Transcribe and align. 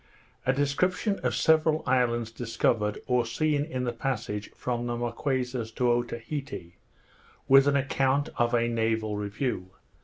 _A 0.47 0.55
Description 0.55 1.19
of 1.21 1.35
several 1.35 1.83
Islands 1.85 2.31
discovered, 2.31 2.97
or 3.05 3.23
seen 3.23 3.63
in 3.63 3.83
the 3.83 3.93
Passage 3.93 4.49
from 4.55 4.87
the 4.87 4.97
Marquesas 4.97 5.69
to 5.73 5.91
Otaheite; 5.91 6.73
with 7.47 7.67
an 7.67 7.75
Account 7.75 8.29
of 8.37 8.55
a 8.55 8.67
Naval 8.67 9.15
Review. 9.15 9.69